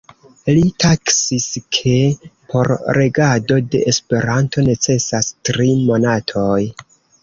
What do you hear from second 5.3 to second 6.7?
tri monatoj.